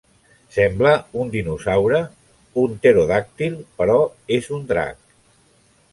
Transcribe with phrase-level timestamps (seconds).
[0.53, 2.01] Sembla un dinosaure,
[2.63, 3.99] un pterodàctil, però
[4.39, 4.99] és un drac.